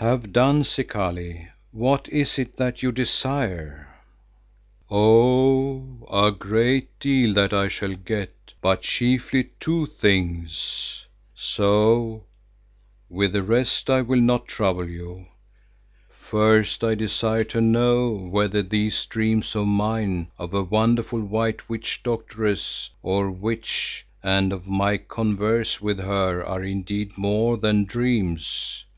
"Have 0.00 0.32
done, 0.32 0.64
Zikali. 0.64 1.46
What 1.72 2.08
is 2.08 2.38
it 2.38 2.56
that 2.56 2.82
you 2.82 2.90
desire?" 2.90 3.86
"Oh! 4.90 6.06
a 6.10 6.32
great 6.32 6.88
deal 6.98 7.34
that 7.34 7.52
I 7.52 7.68
shall 7.68 7.94
get, 7.94 8.54
but 8.62 8.80
chiefly 8.80 9.50
two 9.60 9.84
things, 9.84 11.04
so 11.34 12.24
with 13.10 13.34
the 13.34 13.42
rest 13.42 13.90
I 13.90 14.00
will 14.00 14.22
not 14.22 14.48
trouble 14.48 14.88
you. 14.88 15.26
First 16.18 16.82
I 16.82 16.94
desire 16.94 17.44
to 17.52 17.60
know 17.60 18.08
whether 18.16 18.62
these 18.62 19.04
dreams 19.04 19.54
of 19.54 19.66
mine 19.66 20.28
of 20.38 20.54
a 20.54 20.62
wonderful 20.62 21.20
white 21.20 21.68
witch 21.68 22.00
doctoress, 22.02 22.88
or 23.02 23.30
witch, 23.30 24.06
and 24.22 24.50
of 24.50 24.66
my 24.66 24.96
converse 24.96 25.78
with 25.78 25.98
her 25.98 26.42
are 26.42 26.62
indeed 26.64 27.18
more 27.18 27.58
than 27.58 27.84
dreams. 27.84 28.86